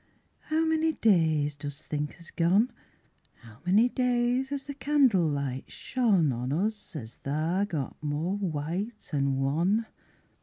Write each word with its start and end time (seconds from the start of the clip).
How 0.49 0.65
many 0.65 0.93
days 0.93 1.55
dost 1.55 1.85
think 1.85 2.13
has 2.13 2.31
gone? 2.31 2.71
How 3.43 3.59
many 3.67 3.87
days 3.87 4.49
has 4.49 4.65
the 4.65 4.73
candle 4.73 5.27
light 5.27 5.69
shone 5.71 6.31
On 6.33 6.51
us 6.51 6.95
as 6.95 7.17
tha 7.17 7.67
got 7.69 8.01
more 8.01 8.35
white 8.35 9.11
an' 9.13 9.35
wan? 9.37 9.85